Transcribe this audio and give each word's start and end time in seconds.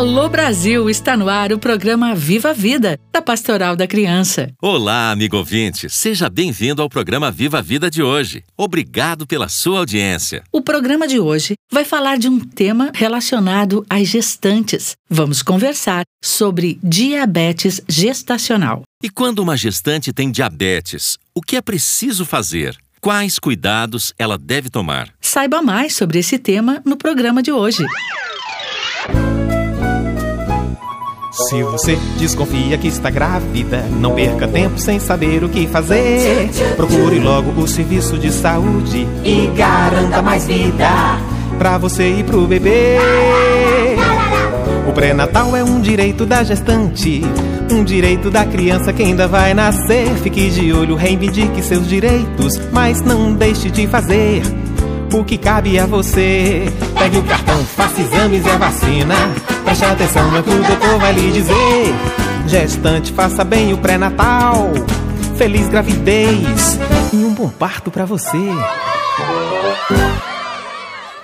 Alô 0.00 0.30
Brasil, 0.30 0.88
está 0.88 1.14
no 1.14 1.28
ar 1.28 1.52
o 1.52 1.58
programa 1.58 2.14
Viva 2.14 2.48
a 2.48 2.52
Vida, 2.54 2.98
da 3.12 3.20
Pastoral 3.20 3.76
da 3.76 3.86
Criança. 3.86 4.50
Olá, 4.62 5.10
amigo 5.10 5.36
ouvinte, 5.36 5.90
seja 5.90 6.30
bem-vindo 6.30 6.80
ao 6.80 6.88
programa 6.88 7.30
Viva 7.30 7.58
a 7.58 7.60
Vida 7.60 7.90
de 7.90 8.02
hoje. 8.02 8.42
Obrigado 8.56 9.26
pela 9.26 9.46
sua 9.46 9.80
audiência. 9.80 10.42
O 10.50 10.62
programa 10.62 11.06
de 11.06 11.20
hoje 11.20 11.52
vai 11.70 11.84
falar 11.84 12.16
de 12.16 12.30
um 12.30 12.40
tema 12.40 12.90
relacionado 12.94 13.84
às 13.90 14.08
gestantes. 14.08 14.96
Vamos 15.06 15.42
conversar 15.42 16.04
sobre 16.24 16.80
diabetes 16.82 17.82
gestacional. 17.86 18.84
E 19.04 19.10
quando 19.10 19.40
uma 19.40 19.54
gestante 19.54 20.14
tem 20.14 20.30
diabetes, 20.30 21.18
o 21.34 21.42
que 21.42 21.56
é 21.56 21.60
preciso 21.60 22.24
fazer? 22.24 22.74
Quais 23.02 23.38
cuidados 23.38 24.14
ela 24.18 24.38
deve 24.38 24.70
tomar? 24.70 25.12
Saiba 25.20 25.60
mais 25.60 25.94
sobre 25.94 26.18
esse 26.20 26.38
tema 26.38 26.80
no 26.86 26.96
programa 26.96 27.42
de 27.42 27.52
hoje. 27.52 27.84
Se 31.30 31.62
você 31.62 31.96
desconfia 32.18 32.76
que 32.76 32.88
está 32.88 33.08
grávida, 33.08 33.84
não 34.00 34.14
perca 34.14 34.48
tempo 34.48 34.78
sem 34.78 34.98
saber 34.98 35.44
o 35.44 35.48
que 35.48 35.66
fazer. 35.68 36.50
Procure 36.76 37.20
logo 37.20 37.60
o 37.60 37.68
serviço 37.68 38.18
de 38.18 38.32
saúde 38.32 39.06
e 39.24 39.46
garanta 39.56 40.20
mais 40.22 40.46
vida 40.46 40.88
para 41.56 41.78
você 41.78 42.18
e 42.18 42.24
pro 42.24 42.46
bebê. 42.46 42.96
O 44.88 44.92
pré-natal 44.92 45.56
é 45.56 45.62
um 45.62 45.80
direito 45.80 46.26
da 46.26 46.42
gestante, 46.42 47.22
um 47.70 47.84
direito 47.84 48.28
da 48.28 48.44
criança 48.44 48.92
que 48.92 49.02
ainda 49.02 49.28
vai 49.28 49.54
nascer. 49.54 50.08
Fique 50.16 50.50
de 50.50 50.72
olho, 50.72 50.96
reivindique 50.96 51.62
seus 51.62 51.86
direitos, 51.86 52.60
mas 52.72 53.00
não 53.02 53.32
deixe 53.32 53.70
de 53.70 53.86
fazer 53.86 54.42
o 55.12 55.24
que 55.24 55.36
cabe 55.36 55.78
a 55.78 55.86
você. 55.86 56.64
Pegue 56.98 57.18
o 57.18 57.22
cartão, 57.24 57.64
faça 57.64 58.00
exames 58.00 58.44
e 58.44 58.48
a 58.48 58.56
vacina. 58.56 59.14
Preste 59.64 59.84
atenção 59.84 60.30
no 60.30 60.42
que 60.42 60.50
o 60.50 60.62
doutor 60.62 60.98
vai 60.98 61.12
lhe 61.12 61.32
dizer. 61.32 61.94
Gestante, 62.46 63.12
faça 63.12 63.44
bem 63.44 63.72
o 63.72 63.78
pré-natal. 63.78 64.70
Feliz 65.36 65.68
gravidez 65.68 66.78
e 67.12 67.16
um 67.16 67.34
bom 67.34 67.48
parto 67.48 67.90
para 67.90 68.04
você. 68.04 68.38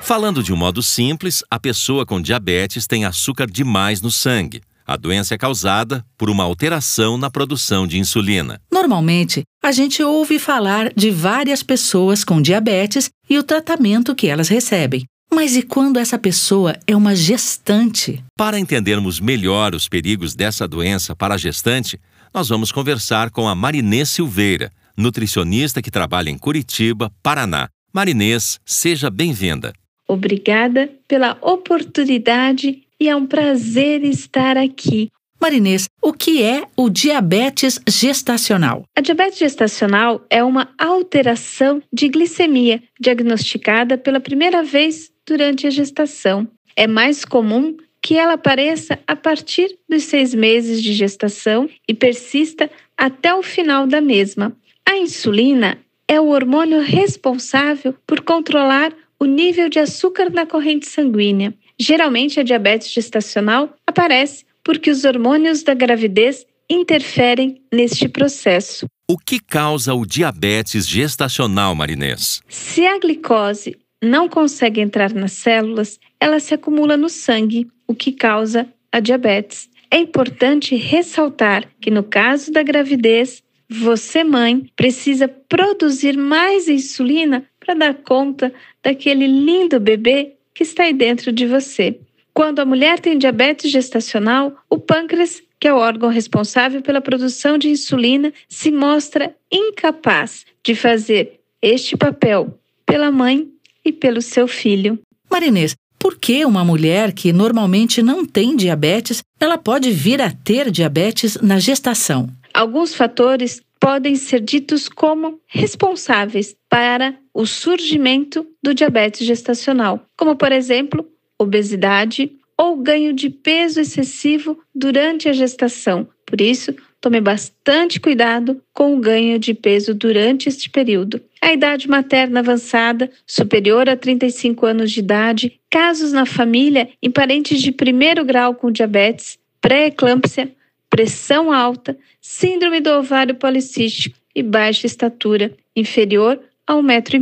Falando 0.01 0.43
de 0.43 0.53
um 0.53 0.57
modo 0.57 0.83
simples, 0.83 1.43
a 1.51 1.59
pessoa 1.59 2.07
com 2.07 2.21
diabetes 2.21 2.87
tem 2.87 3.05
açúcar 3.05 3.47
demais 3.47 4.01
no 4.01 4.11
sangue. 4.11 4.63
A 4.87 4.97
doença 4.97 5.35
é 5.35 5.39
causada 5.39 6.05
por 6.17 6.31
uma 6.31 6.45
alteração 6.45 7.19
na 7.19 7.29
produção 7.29 7.89
de 7.89 7.99
insulina. 7.99 8.61
Normalmente, 8.87 9.43
a 9.65 9.73
gente 9.73 10.01
ouve 10.01 10.39
falar 10.39 10.93
de 10.95 11.11
várias 11.11 11.61
pessoas 11.61 12.23
com 12.23 12.41
diabetes 12.41 13.11
e 13.29 13.37
o 13.37 13.43
tratamento 13.43 14.15
que 14.15 14.29
elas 14.29 14.47
recebem. 14.49 15.05
Mas 15.29 15.57
e 15.57 15.63
quando 15.63 15.99
essa 15.99 16.17
pessoa 16.17 16.79
é 16.87 16.95
uma 16.95 17.17
gestante? 17.17 18.23
Para 18.39 18.61
entendermos 18.61 19.19
melhor 19.19 19.75
os 19.75 19.89
perigos 19.89 20.37
dessa 20.37 20.69
doença 20.69 21.17
para 21.17 21.35
a 21.35 21.37
gestante, 21.37 21.99
nós 22.33 22.49
vamos 22.49 22.71
conversar 22.71 23.33
com 23.33 23.49
a 23.49 23.57
Marinês 23.57 24.09
Silveira, 24.11 24.71
nutricionista 24.97 25.83
que 25.83 25.91
trabalha 25.91 26.31
em 26.31 26.39
Curitiba, 26.39 27.11
Paraná. 27.25 27.69
Marinês, 27.93 28.61
seja 28.65 29.11
bem-vinda. 29.11 29.73
Obrigada 30.07 30.89
pela 31.09 31.37
oportunidade 31.43 32.83
e 33.01 33.09
é 33.09 33.17
um 33.17 33.27
prazer 33.27 34.05
estar 34.05 34.57
aqui. 34.57 35.11
Marinês, 35.41 35.89
o 36.03 36.13
que 36.13 36.43
é 36.43 36.65
o 36.77 36.89
diabetes 36.89 37.81
gestacional? 37.89 38.85
A 38.97 39.01
diabetes 39.01 39.39
gestacional 39.39 40.25
é 40.31 40.43
uma 40.43 40.69
alteração 40.79 41.83
de 41.93 42.09
glicemia 42.09 42.83
diagnosticada 42.99 43.99
pela 43.99 44.19
primeira 44.19 44.63
vez 44.63 45.11
durante 45.27 45.67
a 45.67 45.71
gestação. 45.71 46.49
É 46.75 46.87
mais 46.87 47.25
comum 47.25 47.77
que 48.03 48.17
ela 48.17 48.35
apareça 48.35 48.99
a 49.07 49.17
partir 49.17 49.79
dos 49.89 50.05
seis 50.05 50.35
meses 50.35 50.83
de 50.83 50.93
gestação 50.93 51.69
e 51.89 51.93
persista 51.93 52.71
até 52.97 53.35
o 53.35 53.43
final 53.43 53.87
da 53.87 54.01
mesma. 54.01 54.57
A 54.89 54.97
insulina 54.97 55.79
é 56.09 56.21
o 56.21 56.29
hormônio 56.29 56.81
responsável 56.81 57.95
por 58.07 58.21
controlar 58.21 58.93
o 59.19 59.25
nível 59.25 59.69
de 59.69 59.79
açúcar 59.79 60.31
na 60.31 60.47
corrente 60.47 60.87
sanguínea. 60.87 61.53
Geralmente, 61.79 62.39
a 62.41 62.43
diabetes 62.43 62.91
gestacional 62.93 63.75
aparece 63.87 64.46
porque 64.67 64.91
os 64.91 65.05
hormônios 65.05 65.63
da 65.63 65.75
gravidez 65.75 66.45
interferem 66.69 67.63
neste 67.73 68.09
processo. 68.09 68.87
O 69.09 69.17
que 69.17 69.39
causa 69.39 69.95
o 69.95 70.05
diabetes 70.05 70.89
gestacional, 70.89 71.73
Marinês? 71.73 72.43
Se 72.49 72.85
a 72.85 72.99
glicose 72.99 73.77
não 74.03 74.29
consegue 74.29 74.81
entrar 74.81 75.15
nas 75.15 75.35
células, 75.35 76.01
ela 76.19 76.41
se 76.41 76.53
acumula 76.53 76.97
no 76.97 77.09
sangue, 77.09 77.69
o 77.87 77.95
que 77.95 78.11
causa 78.11 78.67
a 78.91 78.99
diabetes. 78.99 79.71
É 79.89 79.99
importante 79.99 80.75
ressaltar 80.75 81.69
que 81.81 81.89
no 81.89 82.03
caso 82.03 82.51
da 82.51 82.65
gravidez, 82.65 83.45
você, 83.71 84.25
mãe, 84.25 84.67
precisa 84.75 85.29
produzir 85.29 86.17
mais 86.17 86.67
insulina 86.67 87.45
para 87.61 87.75
dar 87.75 87.95
conta 87.95 88.53
daquele 88.83 89.29
lindo 89.29 89.79
bebê 89.79 90.33
que 90.53 90.65
está 90.65 90.83
aí 90.83 90.93
dentro 90.93 91.31
de 91.31 91.47
você. 91.47 92.01
Quando 92.37 92.59
a 92.59 92.67
mulher 92.67 93.01
tem 93.01 93.17
diabetes 93.17 93.71
gestacional, 93.71 94.55
o 94.69 94.77
pâncreas, 94.79 95.43
que 95.59 95.67
é 95.67 95.73
o 95.73 95.79
órgão 95.79 96.11
responsável 96.11 96.83
pela 96.83 97.01
produção 97.01 97.57
de 97.57 97.71
insulina, 97.71 98.31
se 98.47 98.71
mostra 98.71 99.35
incapaz 99.51 100.45
de 100.63 100.75
fazer 100.75 101.41
este 101.63 101.97
papel 101.97 102.61
pela 102.85 103.11
mãe 103.11 103.49
e 103.83 103.91
pelo 103.91 104.21
seu 104.21 104.47
filho. 104.47 104.99
Marinês, 105.31 105.75
por 105.99 106.19
que 106.19 106.45
uma 106.45 106.63
mulher 106.63 107.15
que 107.15 107.33
normalmente 107.33 108.03
não 108.03 108.23
tem 108.23 108.55
diabetes, 108.55 109.23
ela 109.41 109.57
pode 109.57 109.91
vir 109.91 110.21
a 110.21 110.31
ter 110.31 110.71
diabetes 110.71 111.41
na 111.41 111.59
gestação? 111.59 112.29
Alguns 112.53 112.95
fatores 112.95 113.63
podem 113.81 114.15
ser 114.15 114.41
ditos 114.41 114.91
como 114.91 115.41
responsáveis 115.47 116.55
para 116.69 117.17
o 117.33 117.47
surgimento 117.47 118.47
do 118.63 118.75
diabetes 118.75 119.27
gestacional, 119.27 120.05
como, 120.19 120.37
por 120.37 120.53
exemplo, 120.53 121.16
obesidade 121.39 122.33
ou 122.57 122.77
ganho 122.77 123.13
de 123.13 123.29
peso 123.29 123.81
excessivo 123.81 124.59
durante 124.75 125.29
a 125.29 125.33
gestação. 125.33 126.09
Por 126.25 126.41
isso, 126.41 126.75
tome 127.01 127.21
bastante 127.21 128.01
cuidado 128.01 128.61
com 128.73 128.97
o 128.97 129.01
ganho 129.01 129.39
de 129.39 129.55
peso 129.55 129.95
durante 129.95 130.49
este 130.49 130.71
período. 130.71 131.21
A 131.41 131.53
idade 131.53 131.89
materna 131.89 132.41
avançada, 132.41 133.11
superior 133.27 133.89
a 133.89 133.97
35 133.97 134.67
anos 134.67 134.91
de 134.91 135.01
idade, 135.01 135.61
casos 135.71 136.13
na 136.13 136.27
família 136.27 136.89
em 137.01 137.11
parentes 137.11 137.61
de 137.61 137.71
primeiro 137.71 138.25
grau 138.25 138.55
com 138.55 138.73
diabetes, 138.73 139.39
pré-eclâmpsia, 139.61 140.51
pressão 140.89 141.53
alta, 141.53 141.97
síndrome 142.21 142.81
do 142.81 142.91
ovário 142.91 143.35
policístico 143.35 144.17
e 144.35 144.43
baixa 144.43 144.87
estatura, 144.87 145.55
inferior 145.75 146.41
a 146.67 146.75
um 146.75 146.83
metro 146.83 147.17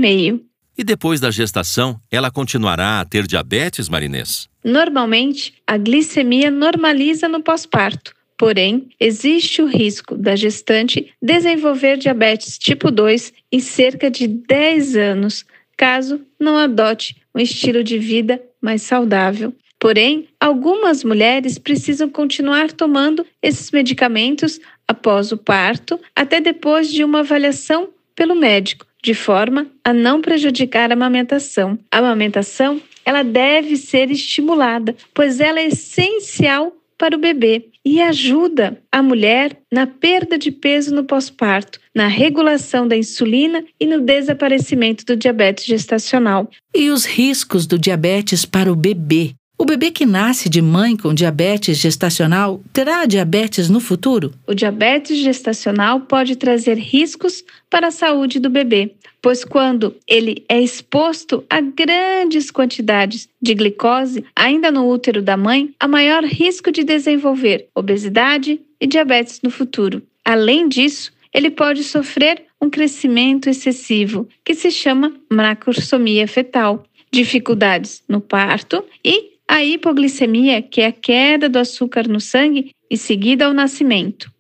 e 0.77 0.85
depois 0.85 1.21
da 1.21 1.31
gestação, 1.31 2.01
ela 2.11 2.31
continuará 2.31 3.01
a 3.01 3.05
ter 3.05 3.27
diabetes, 3.27 3.89
Marinês? 3.89 4.49
Normalmente, 4.65 5.55
a 5.67 5.77
glicemia 5.77 6.51
normaliza 6.51 7.29
no 7.29 7.43
pós-parto, 7.43 8.15
Porém, 8.37 8.89
existe 8.99 9.63
o 9.63 9.67
risco 9.67 10.17
da 10.17 10.35
gestante 10.35 11.13
desenvolver 11.23 11.97
diabetes 11.97 12.59
tipo 12.59 12.91
2 12.91 13.33
em 13.53 13.61
cerca 13.61 14.11
de 14.11 14.27
10 14.27 14.97
anos, 14.97 15.45
caso 15.77 16.21
não 16.39 16.57
adote 16.57 17.17
um 17.35 17.41
estilo 17.41 17.85
de 17.85 17.99
vida 17.99 18.43
mais 18.61 18.83
saudável. 18.83 19.55
Porém, 19.79 20.29
algumas 20.41 21.05
mulheres 21.05 21.59
precisam 21.59 22.09
continuar 22.09 22.73
tomando 22.73 23.25
esses 23.43 23.71
medicamentos 23.71 24.59
após 24.89 25.31
o 25.31 25.37
parto, 25.37 26.01
até 26.17 26.41
depois 26.41 26.91
de 26.91 27.05
uma 27.05 27.21
avaliação 27.21 27.91
pelo 28.17 28.35
médico, 28.35 28.87
de 29.05 29.13
forma 29.13 29.67
a 29.85 29.93
não 29.93 30.23
prejudicar 30.23 30.91
a 30.91 30.95
amamentação. 30.95 31.79
A 31.93 31.99
amamentação, 31.99 32.81
ela 33.05 33.23
deve 33.23 33.77
ser 33.77 34.11
estimulada, 34.11 34.97
pois 35.13 35.41
ela 35.41 35.61
é 35.61 35.67
essencial 35.67 36.73
para 36.97 37.15
o 37.15 37.21
bebê 37.21 37.69
e 37.85 38.01
ajuda 38.01 38.81
a 38.91 39.03
mulher 39.03 39.59
na 39.71 39.87
perda 39.87 40.39
de 40.39 40.51
peso 40.51 40.95
no 40.95 41.05
pós-parto, 41.05 41.79
na 41.95 42.07
regulação 42.07 42.89
da 42.89 42.97
insulina 42.97 43.63
e 43.79 43.87
no 43.87 44.01
desaparecimento 44.01 45.05
do 45.05 45.15
diabetes 45.15 45.67
gestacional. 45.67 46.49
E 46.75 46.89
os 46.89 47.05
riscos 47.05 47.67
do 47.67 47.79
diabetes 47.79 48.47
para 48.47 48.73
o 48.73 48.77
bebê? 48.77 49.35
O 49.57 49.65
bebê 49.65 49.93
que 49.93 50.05
nasce 50.05 50.49
de 50.49 50.61
mãe 50.61 50.97
com 50.97 51.15
diabetes 51.15 51.79
gestacional 51.79 52.61
terá 52.73 53.07
diabetes 53.07 53.71
no 53.71 53.79
futuro? 53.79 54.35
O 54.49 54.53
diabetes 54.53 55.17
gestacional 55.19 56.01
pode 56.01 56.35
trazer 56.35 56.77
riscos 56.77 57.45
para 57.71 57.87
a 57.87 57.93
saúde 57.93 58.41
do 58.41 58.51
bebê, 58.51 58.95
pois 59.23 59.45
quando 59.45 59.95
ele 60.09 60.45
é 60.49 60.61
exposto 60.61 61.45
a 61.49 61.61
grandes 61.61 62.51
quantidades 62.51 63.29
de 63.41 63.55
glicose 63.55 64.25
ainda 64.35 64.73
no 64.73 64.89
útero 64.91 65.23
da 65.23 65.37
mãe, 65.37 65.73
há 65.79 65.87
maior 65.87 66.25
risco 66.25 66.73
de 66.73 66.83
desenvolver 66.83 67.69
obesidade 67.75 68.61
e 68.81 68.89
diabetes 68.89 69.41
no 69.41 69.51
futuro. 69.51 70.03
Além 70.25 70.69
disso, 70.69 71.13
ele 71.33 71.51
pode 71.51 71.85
sofrer 71.85 72.43
um 72.61 72.69
crescimento 72.69 73.49
excessivo, 73.49 74.29
que 74.45 74.55
se 74.55 74.71
chama 74.71 75.15
macrosomia 75.31 76.27
fetal, 76.27 76.85
dificuldades 77.13 78.03
no 78.09 78.21
parto 78.21 78.85
e 79.05 79.34
a 79.49 79.63
hipoglicemia, 79.63 80.63
que 80.63 80.81
é 80.81 80.87
a 80.87 80.93
queda 80.93 81.49
do 81.49 81.59
açúcar 81.59 82.09
no 82.09 82.21
sangue 82.21 82.73
e 82.91 82.97
seguida 82.97 83.47
ao 83.47 83.53
nascimento. 83.53 84.33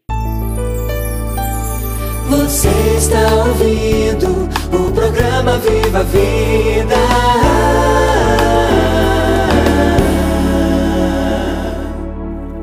Você 2.28 2.68
está 2.96 3.34
ouvindo 3.46 4.48
o 4.76 4.92
programa 4.92 5.58
Viva 5.58 6.00
a 6.00 6.02
Vida. 6.02 6.96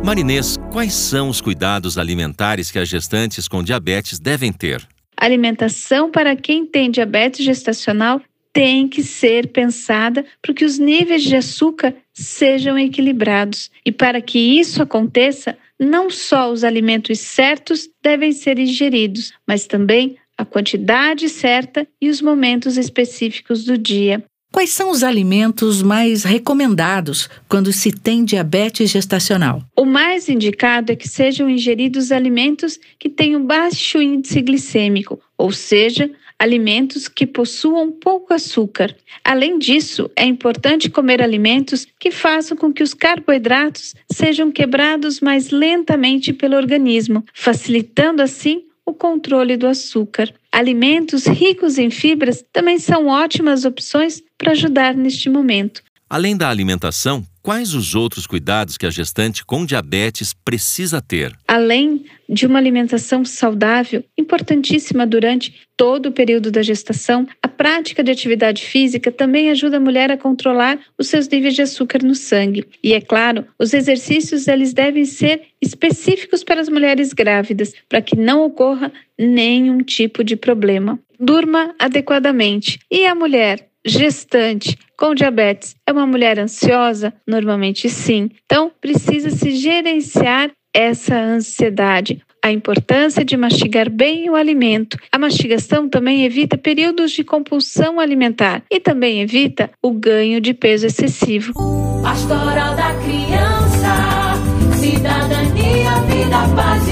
Marinês, 0.04 0.58
quais 0.72 0.94
são 0.94 1.30
os 1.30 1.40
cuidados 1.40 1.98
alimentares 1.98 2.70
que 2.72 2.80
as 2.80 2.90
gestantes 2.90 3.48
com 3.48 3.64
diabetes 3.64 4.20
devem 4.20 4.52
ter? 4.52 4.88
alimentação 5.22 6.10
para 6.10 6.36
quem 6.36 6.66
tem 6.66 6.90
diabetes 6.90 7.46
gestacional 7.46 8.20
tem 8.52 8.88
que 8.88 9.04
ser 9.04 9.48
pensada 9.48 10.26
para 10.42 10.54
que 10.54 10.66
os 10.66 10.80
níveis 10.80 11.24
de 11.24 11.36
açúcar 11.36 11.94
sejam 12.22 12.78
equilibrados. 12.78 13.70
E 13.86 13.92
para 13.92 14.22
que 14.22 14.40
isso 14.40 14.82
aconteça, 14.82 15.58
não 15.80 16.10
só 16.10 16.52
os 16.52 16.64
alimentos 16.64 17.20
certos 17.20 17.90
devem 18.02 18.32
ser 18.32 18.60
ingeridos, 18.60 19.34
mas 19.48 19.66
também 19.66 20.18
a 20.38 20.46
quantidade 20.46 21.30
certa 21.30 21.88
e 22.02 22.10
os 22.10 22.22
momentos 22.22 22.78
específicos 22.78 23.64
do 23.64 23.78
dia. 23.78 24.24
Quais 24.52 24.72
são 24.72 24.90
os 24.90 25.02
alimentos 25.02 25.82
mais 25.82 26.26
recomendados 26.26 27.30
quando 27.48 27.72
se 27.72 27.90
tem 27.90 28.26
diabetes 28.26 28.90
gestacional? 28.90 29.64
O 29.78 29.86
mais 29.86 30.28
indicado 30.28 30.92
é 30.92 30.96
que 30.96 31.08
sejam 31.08 31.50
ingeridos 31.50 32.12
alimentos 32.12 32.78
que 33.00 33.08
tenham 33.08 33.46
baixo 33.46 34.02
índice 34.02 34.42
glicêmico, 34.42 35.22
ou 35.38 35.54
seja, 35.54 36.12
alimentos 36.42 37.08
que 37.08 37.28
possuam 37.28 37.92
pouco 37.92 38.34
açúcar. 38.34 38.96
Além 39.24 39.60
disso, 39.60 40.10
é 40.16 40.26
importante 40.26 40.90
comer 40.90 41.22
alimentos 41.22 41.86
que 42.00 42.10
façam 42.10 42.58
com 42.58 42.74
que 42.74 42.82
os 42.82 42.96
carboidratos 42.96 43.94
sejam 44.12 44.52
quebrados 44.52 45.22
mais 45.22 45.52
lentamente 45.52 46.34
pelo 46.34 46.56
organismo, 46.56 47.24
facilitando 47.32 48.24
assim 48.24 48.64
o 48.84 48.92
controle 48.92 49.56
do 49.56 49.68
açúcar. 49.68 50.34
Alimentos 50.52 51.28
ricos 51.28 51.78
em 51.78 51.92
fibras 51.92 52.44
também 52.52 52.80
são 52.80 53.06
ótimas 53.06 53.64
opções 53.64 54.24
para 54.36 54.54
ajudar 54.54 54.96
neste 54.96 55.30
momento. 55.30 55.84
Além 56.10 56.36
da 56.36 56.50
alimentação, 56.50 57.24
quais 57.42 57.74
os 57.74 57.96
outros 57.96 58.28
cuidados 58.28 58.78
que 58.78 58.86
a 58.86 58.90
gestante 58.90 59.46
com 59.46 59.66
diabetes 59.66 60.34
precisa 60.34 61.02
ter? 61.02 61.34
Além 61.48 62.06
de 62.30 62.46
uma 62.46 62.60
alimentação 62.60 63.26
saudável, 63.26 64.04
importantíssima 64.18 65.06
durante 65.06 65.68
todo 65.76 66.08
o 66.08 66.12
período 66.12 66.52
da 66.52 66.62
gestação, 66.62 67.28
a 67.42 67.48
prática 67.48 68.04
de 68.04 68.12
atividade 68.12 68.64
física 68.64 69.12
também 69.12 69.50
ajuda 69.50 69.78
a 69.78 69.80
mulher 69.80 70.12
a 70.12 70.18
controlar 70.18 70.80
os 70.98 71.08
seus 71.08 71.28
níveis 71.28 71.56
de 71.56 71.62
açúcar 71.62 72.04
no 72.04 72.16
sangue. 72.16 72.66
E 72.84 72.94
é 72.94 73.02
claro, 73.02 73.46
os 73.60 73.74
exercícios 73.74 74.48
eles 74.48 74.74
devem 74.74 75.06
ser 75.06 75.42
específicos 75.62 76.44
para 76.44 76.62
as 76.62 76.70
mulheres 76.70 77.14
grávidas, 77.14 77.74
para 77.90 78.02
que 78.02 78.16
não 78.16 78.46
ocorra 78.46 78.92
nenhum 79.18 79.80
tipo 79.80 80.24
de 80.24 80.36
problema. 80.36 81.00
Durma 81.20 81.76
adequadamente. 81.78 82.80
E 82.90 83.06
a 83.06 83.14
mulher 83.14 83.71
gestante 83.86 84.78
com 84.98 85.16
diabetes 85.16 85.76
é 85.86 85.92
uma 85.92 86.06
mulher 86.06 86.40
ansiosa? 86.40 87.14
Normalmente 87.28 87.90
sim. 87.90 88.30
Então, 88.46 88.72
precisa 88.80 89.30
se 89.30 89.52
gerenciar 89.52 90.52
essa 90.74 91.16
ansiedade. 91.16 92.22
A 92.44 92.52
importância 92.52 93.24
de 93.24 93.38
mastigar 93.38 93.90
bem 93.90 94.30
o 94.30 94.36
alimento. 94.36 94.98
A 95.12 95.20
mastigação 95.20 95.88
também 95.88 96.26
evita 96.26 96.58
períodos 96.58 97.12
de 97.12 97.24
compulsão 97.24 98.00
alimentar 98.00 98.64
e 98.72 98.80
também 98.80 99.22
evita 99.22 99.70
o 99.82 99.92
ganho 99.92 100.42
de 100.42 100.54
peso 100.54 100.88
excessivo. 100.88 101.54
Pastoral 102.02 102.76
da 102.76 102.96
Criança, 102.96 104.34
Cidadania, 104.80 105.92
Vida, 106.08 106.56
Paz 106.56 106.91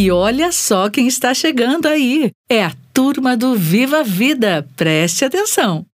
E 0.00 0.10
olha 0.10 0.50
só 0.50 0.88
quem 0.88 1.06
está 1.06 1.34
chegando 1.34 1.86
aí. 1.86 2.30
É 2.48 2.64
a 2.64 2.72
turma 2.90 3.36
do 3.36 3.54
Viva 3.54 4.02
Vida. 4.02 4.66
Preste 4.74 5.26
atenção. 5.26 5.84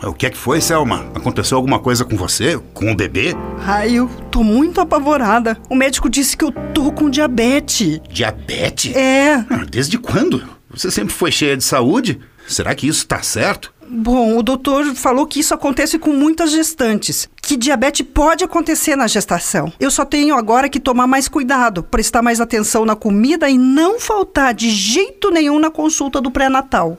O 0.00 0.12
que 0.12 0.26
é 0.26 0.30
que 0.30 0.36
foi, 0.36 0.60
Selma? 0.60 1.10
Aconteceu 1.12 1.56
alguma 1.56 1.80
coisa 1.80 2.04
com 2.04 2.16
você? 2.16 2.56
Com 2.72 2.92
o 2.92 2.94
bebê? 2.94 3.34
Ai, 3.66 3.94
eu 3.94 4.08
tô 4.30 4.44
muito 4.44 4.80
apavorada. 4.80 5.58
O 5.68 5.74
médico 5.74 6.08
disse 6.08 6.36
que 6.36 6.44
eu 6.44 6.52
tô 6.72 6.92
com 6.92 7.10
diabetes. 7.10 8.00
Diabetes? 8.08 8.94
É. 8.94 9.44
Ah, 9.50 9.66
desde 9.68 9.98
quando? 9.98 10.48
Você 10.70 10.88
sempre 10.88 11.12
foi 11.12 11.32
cheia 11.32 11.56
de 11.56 11.64
saúde? 11.64 12.20
Será 12.46 12.76
que 12.76 12.86
isso 12.86 13.04
tá 13.08 13.20
certo? 13.24 13.74
Bom, 13.92 14.38
o 14.38 14.42
doutor 14.42 14.94
falou 14.94 15.26
que 15.26 15.40
isso 15.40 15.52
acontece 15.52 15.98
com 15.98 16.12
muitas 16.12 16.52
gestantes, 16.52 17.28
que 17.42 17.56
diabetes 17.56 18.06
pode 18.06 18.44
acontecer 18.44 18.94
na 18.94 19.08
gestação. 19.08 19.72
Eu 19.80 19.90
só 19.90 20.04
tenho 20.04 20.36
agora 20.36 20.68
que 20.68 20.78
tomar 20.78 21.08
mais 21.08 21.26
cuidado, 21.26 21.82
prestar 21.82 22.22
mais 22.22 22.40
atenção 22.40 22.84
na 22.84 22.94
comida 22.94 23.50
e 23.50 23.58
não 23.58 23.98
faltar 23.98 24.54
de 24.54 24.70
jeito 24.70 25.32
nenhum 25.32 25.58
na 25.58 25.72
consulta 25.72 26.20
do 26.20 26.30
pré-natal. 26.30 26.98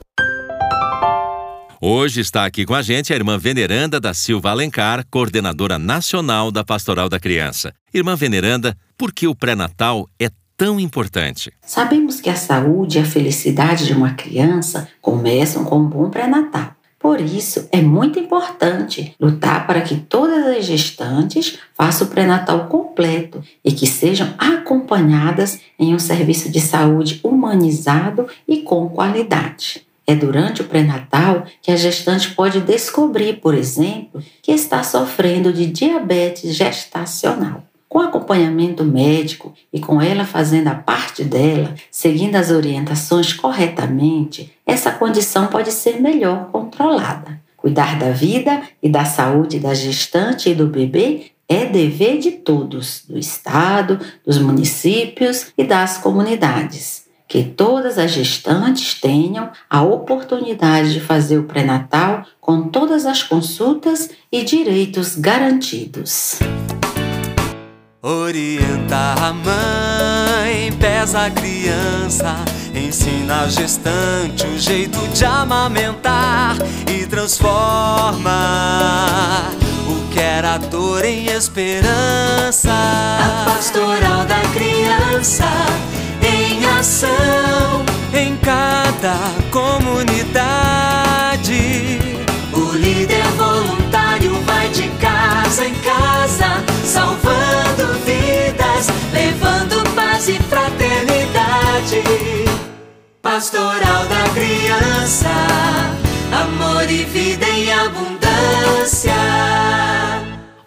Hoje 1.80 2.20
está 2.20 2.44
aqui 2.44 2.66
com 2.66 2.74
a 2.74 2.82
gente 2.82 3.10
a 3.10 3.16
irmã 3.16 3.38
Veneranda 3.38 3.98
da 3.98 4.12
Silva 4.12 4.50
Alencar, 4.50 5.02
coordenadora 5.10 5.78
nacional 5.78 6.52
da 6.52 6.62
Pastoral 6.62 7.08
da 7.08 7.18
Criança. 7.18 7.72
Irmã 7.92 8.14
Veneranda, 8.14 8.76
por 8.98 9.14
que 9.14 9.26
o 9.26 9.34
pré-natal 9.34 10.06
é 10.20 10.28
tão 10.58 10.78
importante? 10.78 11.50
Sabemos 11.62 12.20
que 12.20 12.28
a 12.28 12.36
saúde 12.36 12.98
e 12.98 13.00
a 13.00 13.04
felicidade 13.06 13.86
de 13.86 13.94
uma 13.94 14.12
criança 14.12 14.86
começam 15.00 15.64
com 15.64 15.78
um 15.78 15.88
bom 15.88 16.10
pré-natal. 16.10 16.76
Por 17.02 17.20
isso, 17.20 17.68
é 17.72 17.82
muito 17.82 18.20
importante 18.20 19.16
lutar 19.18 19.66
para 19.66 19.80
que 19.80 19.96
todas 19.96 20.46
as 20.46 20.64
gestantes 20.64 21.58
façam 21.74 22.06
o 22.06 22.10
pré-natal 22.10 22.68
completo 22.68 23.42
e 23.64 23.72
que 23.72 23.88
sejam 23.88 24.32
acompanhadas 24.38 25.58
em 25.76 25.96
um 25.96 25.98
serviço 25.98 26.48
de 26.48 26.60
saúde 26.60 27.18
humanizado 27.24 28.28
e 28.46 28.58
com 28.58 28.88
qualidade. 28.88 29.84
É 30.06 30.14
durante 30.14 30.62
o 30.62 30.64
pré-natal 30.64 31.44
que 31.60 31.72
a 31.72 31.76
gestante 31.76 32.30
pode 32.30 32.60
descobrir, 32.60 33.40
por 33.40 33.54
exemplo, 33.54 34.22
que 34.40 34.52
está 34.52 34.84
sofrendo 34.84 35.52
de 35.52 35.66
diabetes 35.66 36.54
gestacional. 36.54 37.64
Com 37.92 37.98
acompanhamento 37.98 38.84
médico 38.84 39.52
e 39.70 39.78
com 39.78 40.00
ela 40.00 40.24
fazendo 40.24 40.68
a 40.68 40.74
parte 40.74 41.22
dela, 41.22 41.74
seguindo 41.90 42.36
as 42.36 42.50
orientações 42.50 43.34
corretamente, 43.34 44.50
essa 44.64 44.92
condição 44.92 45.48
pode 45.48 45.70
ser 45.70 46.00
melhor 46.00 46.48
controlada. 46.50 47.38
Cuidar 47.54 47.98
da 47.98 48.10
vida 48.10 48.62
e 48.82 48.88
da 48.88 49.04
saúde 49.04 49.58
da 49.58 49.74
gestante 49.74 50.48
e 50.48 50.54
do 50.54 50.68
bebê 50.68 51.32
é 51.46 51.66
dever 51.66 52.18
de 52.18 52.30
todos, 52.30 53.04
do 53.06 53.18
Estado, 53.18 54.00
dos 54.24 54.38
municípios 54.38 55.52
e 55.58 55.62
das 55.62 55.98
comunidades. 55.98 57.02
que 57.28 57.44
todas 57.44 57.98
as 57.98 58.10
gestantes 58.10 59.00
tenham 59.00 59.50
a 59.68 59.82
oportunidade 59.82 60.92
de 60.92 61.00
fazer 61.00 61.38
o 61.38 61.44
pré-natal 61.44 62.26
com 62.38 62.68
todas 62.68 63.06
as 63.06 63.22
consultas 63.22 64.10
e 64.30 64.44
direitos 64.44 65.16
garantidos. 65.16 66.40
Orienta 68.04 69.14
a 69.16 69.32
mãe, 69.32 70.72
pesa 70.72 71.26
a 71.26 71.30
criança, 71.30 72.34
ensina 72.74 73.42
a 73.42 73.48
gestante 73.48 74.44
o 74.44 74.58
jeito 74.58 74.98
de 75.14 75.24
amamentar 75.24 76.56
e 76.92 77.06
transforma 77.06 78.28
o 79.86 80.12
que 80.12 80.18
era 80.18 80.58
dor 80.58 81.04
em 81.04 81.26
esperança. 81.26 82.72
A 82.72 83.44
pastoral 83.48 84.24
da 84.24 84.40
criança 84.52 85.46
em 86.20 86.66
ação 86.66 87.84
em 88.12 88.36
cada 88.38 89.14
comunidade. 89.52 90.40
O 92.52 92.74
líder 92.74 93.28
voluntário 93.36 94.42
vai 94.42 94.68
de 94.70 94.88
casa 95.00 95.66
em 95.66 95.74
casa, 95.76 96.51
levando 99.12 99.82
paz 99.94 100.28
e 100.28 100.38
fraternidade. 100.38 102.02
Pastoral 103.20 104.04
da 104.06 104.28
criança, 104.34 105.28
amor 106.32 106.90
e 106.90 107.04
vida 107.04 107.46
em 107.48 107.72
abundância. 107.72 109.12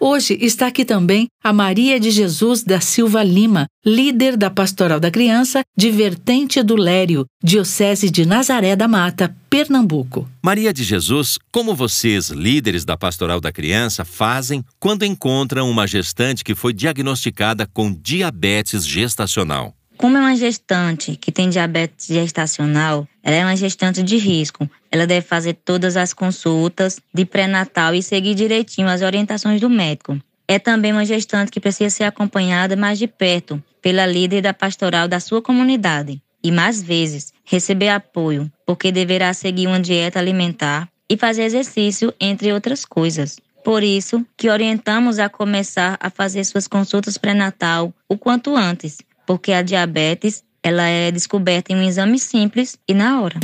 Hoje 0.08 0.38
está 0.40 0.68
aqui 0.68 0.84
também 0.84 1.26
a 1.42 1.52
Maria 1.52 1.98
de 1.98 2.12
Jesus 2.12 2.62
da 2.62 2.80
Silva 2.80 3.24
Lima, 3.24 3.66
líder 3.84 4.36
da 4.36 4.48
Pastoral 4.48 5.00
da 5.00 5.10
Criança 5.10 5.64
de 5.76 5.90
Vertente 5.90 6.62
do 6.62 6.76
Lério, 6.76 7.26
Diocese 7.42 8.08
de 8.08 8.24
Nazaré 8.24 8.76
da 8.76 8.86
Mata, 8.86 9.36
Pernambuco. 9.50 10.30
Maria 10.44 10.72
de 10.72 10.84
Jesus, 10.84 11.40
como 11.50 11.74
vocês, 11.74 12.30
líderes 12.30 12.84
da 12.84 12.96
Pastoral 12.96 13.40
da 13.40 13.50
Criança, 13.50 14.04
fazem 14.04 14.64
quando 14.78 15.04
encontram 15.04 15.68
uma 15.68 15.88
gestante 15.88 16.44
que 16.44 16.54
foi 16.54 16.72
diagnosticada 16.72 17.66
com 17.66 17.92
diabetes 17.92 18.86
gestacional? 18.86 19.74
Como 19.96 20.18
é 20.18 20.20
uma 20.20 20.36
gestante 20.36 21.16
que 21.16 21.32
tem 21.32 21.48
diabetes 21.48 22.06
gestacional, 22.08 23.08
ela 23.22 23.36
é 23.36 23.44
uma 23.44 23.56
gestante 23.56 24.02
de 24.02 24.18
risco. 24.18 24.68
Ela 24.90 25.06
deve 25.06 25.26
fazer 25.26 25.54
todas 25.54 25.96
as 25.96 26.12
consultas 26.12 27.00
de 27.14 27.24
pré-natal 27.24 27.94
e 27.94 28.02
seguir 28.02 28.34
direitinho 28.34 28.88
as 28.88 29.00
orientações 29.00 29.58
do 29.58 29.70
médico. 29.70 30.20
É 30.46 30.58
também 30.58 30.92
uma 30.92 31.04
gestante 31.04 31.50
que 31.50 31.60
precisa 31.60 31.88
ser 31.88 32.04
acompanhada 32.04 32.76
mais 32.76 32.98
de 32.98 33.06
perto 33.06 33.62
pela 33.80 34.04
líder 34.04 34.42
da 34.42 34.52
pastoral 34.52 35.08
da 35.08 35.18
sua 35.18 35.40
comunidade 35.40 36.20
e 36.44 36.52
mais 36.52 36.82
vezes 36.82 37.32
receber 37.44 37.88
apoio, 37.88 38.52
porque 38.66 38.92
deverá 38.92 39.32
seguir 39.32 39.66
uma 39.66 39.80
dieta 39.80 40.18
alimentar 40.18 40.88
e 41.08 41.16
fazer 41.16 41.44
exercício, 41.44 42.12
entre 42.20 42.52
outras 42.52 42.84
coisas. 42.84 43.38
Por 43.64 43.82
isso 43.82 44.24
que 44.36 44.48
orientamos 44.48 45.18
a 45.18 45.28
começar 45.28 45.96
a 45.98 46.10
fazer 46.10 46.44
suas 46.44 46.68
consultas 46.68 47.18
pré-natal 47.18 47.92
o 48.08 48.16
quanto 48.16 48.54
antes, 48.54 48.98
porque 49.26 49.52
a 49.52 49.62
diabetes 49.62 50.42
ela 50.62 50.84
é 50.84 51.10
descoberta 51.10 51.72
em 51.72 51.76
um 51.76 51.82
exame 51.82 52.18
simples 52.18 52.76
e 52.88 52.94
na 52.94 53.20
hora. 53.20 53.38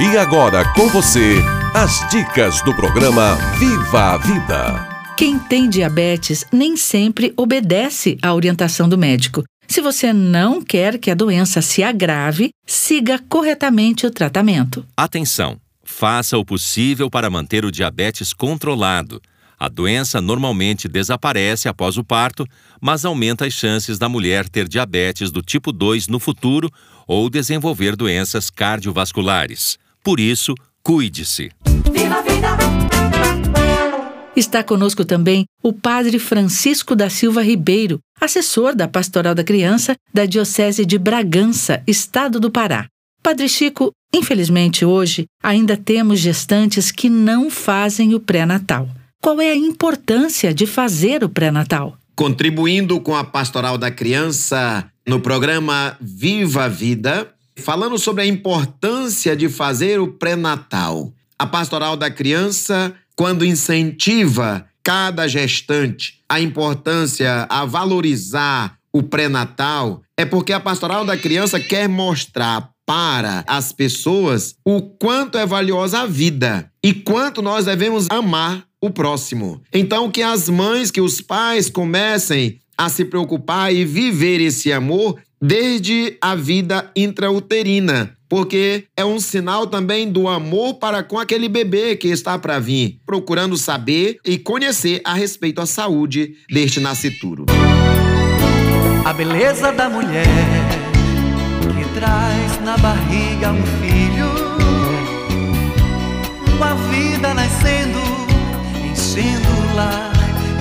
E 0.00 0.16
agora 0.16 0.64
com 0.74 0.88
você, 0.88 1.42
as 1.74 2.08
dicas 2.10 2.62
do 2.62 2.74
programa 2.74 3.36
Viva 3.58 4.14
a 4.14 4.16
Vida. 4.16 4.88
Quem 5.16 5.38
tem 5.38 5.68
diabetes 5.68 6.44
nem 6.50 6.76
sempre 6.76 7.32
obedece 7.36 8.16
à 8.22 8.34
orientação 8.34 8.88
do 8.88 8.96
médico. 8.96 9.44
Se 9.68 9.80
você 9.80 10.12
não 10.12 10.62
quer 10.62 10.98
que 10.98 11.10
a 11.10 11.14
doença 11.14 11.62
se 11.62 11.82
agrave, 11.82 12.50
siga 12.66 13.20
corretamente 13.28 14.06
o 14.06 14.10
tratamento. 14.10 14.84
Atenção! 14.96 15.58
Faça 15.84 16.38
o 16.38 16.44
possível 16.44 17.10
para 17.10 17.28
manter 17.28 17.64
o 17.64 17.70
diabetes 17.70 18.32
controlado. 18.32 19.20
A 19.60 19.68
doença 19.68 20.22
normalmente 20.22 20.88
desaparece 20.88 21.68
após 21.68 21.98
o 21.98 22.02
parto, 22.02 22.46
mas 22.80 23.04
aumenta 23.04 23.44
as 23.44 23.52
chances 23.52 23.98
da 23.98 24.08
mulher 24.08 24.48
ter 24.48 24.66
diabetes 24.66 25.30
do 25.30 25.42
tipo 25.42 25.70
2 25.70 26.08
no 26.08 26.18
futuro 26.18 26.70
ou 27.06 27.28
desenvolver 27.28 27.94
doenças 27.94 28.48
cardiovasculares. 28.48 29.78
Por 30.02 30.18
isso, 30.18 30.54
cuide-se. 30.82 31.50
Está 34.34 34.64
conosco 34.64 35.04
também 35.04 35.44
o 35.62 35.74
Padre 35.74 36.18
Francisco 36.18 36.96
da 36.96 37.10
Silva 37.10 37.42
Ribeiro, 37.42 37.98
assessor 38.18 38.74
da 38.74 38.88
Pastoral 38.88 39.34
da 39.34 39.44
Criança 39.44 39.94
da 40.14 40.24
Diocese 40.24 40.86
de 40.86 40.96
Bragança, 40.96 41.82
Estado 41.86 42.40
do 42.40 42.50
Pará. 42.50 42.86
Padre 43.22 43.46
Chico, 43.46 43.92
infelizmente 44.14 44.86
hoje 44.86 45.26
ainda 45.42 45.76
temos 45.76 46.18
gestantes 46.18 46.90
que 46.90 47.10
não 47.10 47.50
fazem 47.50 48.14
o 48.14 48.20
pré-natal. 48.20 48.88
Qual 49.22 49.38
é 49.38 49.50
a 49.50 49.56
importância 49.56 50.54
de 50.54 50.66
fazer 50.66 51.22
o 51.22 51.28
pré-natal? 51.28 51.98
Contribuindo 52.16 52.98
com 53.00 53.14
a 53.14 53.22
Pastoral 53.22 53.76
da 53.76 53.90
Criança 53.90 54.90
no 55.06 55.20
programa 55.20 55.94
Viva 56.00 56.64
a 56.64 56.68
Vida, 56.68 57.30
falando 57.54 57.98
sobre 57.98 58.22
a 58.22 58.26
importância 58.26 59.36
de 59.36 59.50
fazer 59.50 60.00
o 60.00 60.08
pré-natal. 60.08 61.12
A 61.38 61.46
Pastoral 61.46 61.98
da 61.98 62.10
Criança, 62.10 62.94
quando 63.14 63.44
incentiva 63.44 64.66
cada 64.82 65.28
gestante 65.28 66.20
a 66.26 66.40
importância 66.40 67.46
a 67.50 67.66
valorizar 67.66 68.78
o 68.90 69.02
pré-natal, 69.02 70.02
é 70.16 70.24
porque 70.24 70.54
a 70.54 70.60
Pastoral 70.60 71.04
da 71.04 71.18
Criança 71.18 71.60
quer 71.60 71.86
mostrar 71.90 72.70
para 72.86 73.44
as 73.46 73.70
pessoas 73.70 74.54
o 74.64 74.80
quanto 74.80 75.36
é 75.36 75.44
valiosa 75.44 76.00
a 76.00 76.06
vida 76.06 76.72
e 76.82 76.94
quanto 76.94 77.42
nós 77.42 77.66
devemos 77.66 78.06
amar 78.10 78.64
o 78.80 78.90
próximo. 78.90 79.60
Então, 79.72 80.10
que 80.10 80.22
as 80.22 80.48
mães, 80.48 80.90
que 80.90 81.00
os 81.00 81.20
pais 81.20 81.68
comecem 81.68 82.60
a 82.76 82.88
se 82.88 83.04
preocupar 83.04 83.74
e 83.74 83.84
viver 83.84 84.40
esse 84.40 84.72
amor 84.72 85.20
desde 85.40 86.16
a 86.20 86.34
vida 86.34 86.90
intrauterina, 86.94 88.16
porque 88.28 88.84
é 88.96 89.04
um 89.04 89.18
sinal 89.18 89.66
também 89.66 90.10
do 90.10 90.28
amor 90.28 90.74
para 90.74 91.02
com 91.02 91.18
aquele 91.18 91.48
bebê 91.48 91.96
que 91.96 92.08
está 92.08 92.38
para 92.38 92.58
vir, 92.58 93.00
procurando 93.04 93.56
saber 93.56 94.18
e 94.24 94.38
conhecer 94.38 95.00
a 95.04 95.14
respeito 95.14 95.56
da 95.56 95.66
saúde 95.66 96.36
deste 96.50 96.78
nascituro. 96.78 97.46
A 99.04 99.12
beleza 99.12 99.72
da 99.72 99.88
mulher 99.88 100.26
que 101.76 101.94
traz 101.98 102.60
na 102.62 102.76
barriga 102.78 103.50
um 103.52 103.62
filho, 103.82 104.30
uma 106.56 106.74
vida 106.90 107.34
nascendo, 107.34 107.89
enchendo 109.10 109.50
o 109.50 109.74
lar 109.74 110.12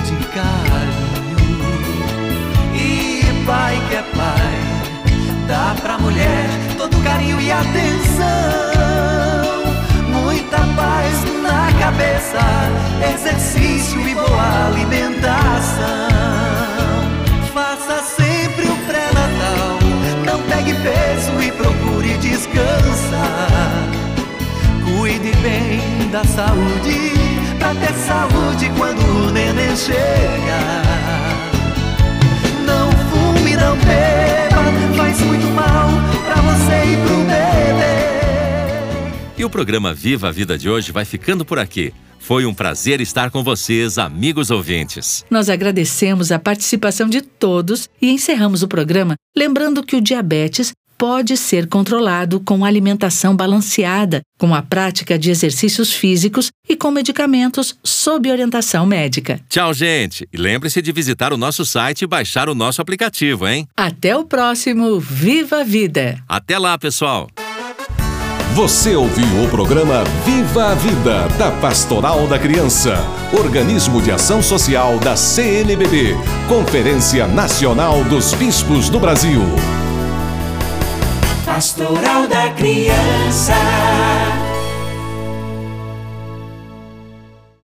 de 0.05 0.15
carinho. 0.33 1.59
E 2.73 3.45
pai 3.45 3.79
que 3.87 3.95
é 3.95 4.01
pai, 4.01 4.57
dá 5.47 5.75
pra 5.79 5.99
mulher 5.99 6.49
todo 6.75 6.97
carinho 7.03 7.39
e 7.39 7.51
atenção, 7.51 8.25
muita 10.07 10.57
paz 10.75 11.23
na 11.43 11.71
cabeça, 11.79 12.39
exercício 13.13 14.01
e 14.07 14.15
boa 14.15 14.67
alimentação. 14.67 16.09
Faça 17.53 18.01
sempre 18.01 18.65
o 18.65 18.75
pré-natal, 18.87 19.77
não 20.25 20.41
pegue 20.49 20.73
peso 20.73 21.39
e 21.39 21.51
procure 21.51 22.17
descansar. 22.17 23.98
Cuide 25.29 25.41
bem 25.41 26.09
da 26.11 26.23
saúde, 26.23 27.11
pra 27.59 27.75
ter 27.75 27.93
saúde 27.93 28.71
quando 28.77 28.99
o 28.99 29.31
neném 29.31 29.75
chegar. 29.75 30.83
Não 32.65 32.91
fume, 32.91 33.55
não 33.55 33.77
beba, 33.77 34.95
faz 34.97 35.21
muito 35.21 35.45
mal 35.47 35.89
pra 36.25 36.41
você 36.41 36.93
e 36.93 36.97
pro 37.05 37.17
bebê. 37.17 37.99
E 39.37 39.45
o 39.45 39.49
programa 39.49 39.93
Viva 39.93 40.29
a 40.29 40.31
Vida 40.31 40.57
de 40.57 40.69
hoje 40.69 40.91
vai 40.91 41.05
ficando 41.05 41.45
por 41.45 41.59
aqui. 41.59 41.93
Foi 42.19 42.45
um 42.45 42.53
prazer 42.53 42.99
estar 42.99 43.29
com 43.29 43.43
vocês, 43.43 43.97
amigos 43.97 44.49
ouvintes. 44.51 45.23
Nós 45.29 45.49
agradecemos 45.49 46.31
a 46.31 46.39
participação 46.39 47.07
de 47.07 47.21
todos 47.21 47.87
e 48.01 48.09
encerramos 48.09 48.63
o 48.63 48.67
programa 48.67 49.15
lembrando 49.35 49.83
que 49.83 49.95
o 49.95 50.01
diabetes 50.01 50.73
pode 50.99 51.37
ser 51.37 51.67
controlado 51.67 52.41
com 52.41 52.65
alimentação 52.65 53.33
balanceada, 53.33 54.21
com 54.37 54.53
a 54.53 54.61
prática 54.61 55.17
de 55.17 55.31
exercícios 55.31 55.93
físicos 55.93 56.51
e 56.67 56.75
com 56.75 56.91
medicamentos 56.91 57.77
sob 57.81 58.29
orientação 58.29 58.85
médica. 58.85 59.39
Tchau, 59.47 59.73
gente! 59.73 60.27
E 60.31 60.37
lembre-se 60.37 60.81
de 60.81 60.91
visitar 60.91 61.31
o 61.31 61.37
nosso 61.37 61.65
site 61.65 62.01
e 62.01 62.07
baixar 62.07 62.49
o 62.49 62.53
nosso 62.53 62.81
aplicativo, 62.81 63.47
hein? 63.47 63.65
Até 63.77 64.15
o 64.15 64.25
próximo 64.25 64.99
Viva 64.99 65.61
a 65.61 65.63
Vida! 65.63 66.21
Até 66.27 66.59
lá, 66.59 66.77
pessoal! 66.77 67.29
Você 68.53 68.93
ouviu 68.93 69.45
o 69.45 69.47
programa 69.49 70.03
Viva 70.25 70.71
a 70.71 70.75
Vida, 70.75 71.29
da 71.37 71.49
Pastoral 71.61 72.27
da 72.27 72.37
Criança, 72.37 72.97
organismo 73.31 74.01
de 74.01 74.11
ação 74.11 74.43
social 74.43 74.99
da 74.99 75.15
CNBB, 75.15 76.13
Conferência 76.49 77.25
Nacional 77.25 78.03
dos 78.03 78.33
Bispos 78.33 78.89
do 78.89 78.99
Brasil. 78.99 79.41
Pastoral 81.49 82.27
da 82.27 82.51
Criança 82.51 83.55